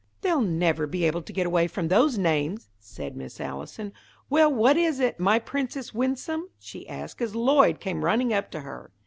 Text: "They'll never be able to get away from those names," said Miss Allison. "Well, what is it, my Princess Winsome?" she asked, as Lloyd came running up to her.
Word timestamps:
"They'll 0.21 0.41
never 0.41 0.87
be 0.87 1.03
able 1.05 1.21
to 1.21 1.31
get 1.31 1.45
away 1.45 1.67
from 1.67 1.87
those 1.87 2.17
names," 2.17 2.69
said 2.79 3.15
Miss 3.15 3.39
Allison. 3.39 3.93
"Well, 4.31 4.51
what 4.51 4.75
is 4.75 4.99
it, 4.99 5.19
my 5.19 5.37
Princess 5.37 5.93
Winsome?" 5.93 6.49
she 6.57 6.89
asked, 6.89 7.21
as 7.21 7.35
Lloyd 7.35 7.79
came 7.79 8.03
running 8.03 8.33
up 8.33 8.49
to 8.49 8.61
her. 8.61 8.89